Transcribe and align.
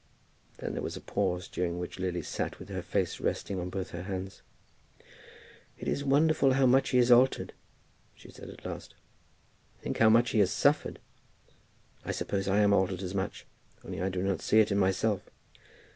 Then 0.57 0.73
there 0.73 0.81
was 0.81 0.97
a 0.97 0.99
pause, 0.99 1.47
during 1.47 1.77
which 1.77 1.99
Lily 1.99 2.23
sat 2.23 2.57
with 2.57 2.69
her 2.69 2.81
face 2.81 3.19
resting 3.19 3.59
on 3.59 3.69
both 3.69 3.91
her 3.91 4.01
hands. 4.01 4.41
"It 5.77 5.87
is 5.87 6.03
wonderful 6.03 6.53
how 6.53 6.65
much 6.65 6.89
he 6.89 6.97
is 6.97 7.11
altered," 7.11 7.53
she 8.15 8.31
said 8.31 8.49
at 8.49 8.65
last. 8.65 8.95
"Think 9.79 9.99
how 9.99 10.09
much 10.09 10.31
he 10.31 10.39
has 10.39 10.49
suffered." 10.49 10.97
"I 12.03 12.11
suppose 12.13 12.47
I 12.47 12.61
am 12.61 12.73
altered 12.73 13.03
as 13.03 13.13
much, 13.13 13.45
only 13.85 14.01
I 14.01 14.09
do 14.09 14.23
not 14.23 14.41
see 14.41 14.59
it 14.59 14.71
in 14.71 14.79
myself." 14.79 15.21